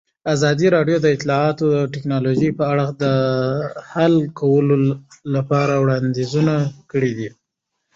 [0.33, 3.03] ازادي راډیو د اطلاعاتی تکنالوژي په اړه د
[3.91, 4.77] حل کولو
[5.35, 6.55] لپاره وړاندیزونه
[6.91, 7.11] کړي.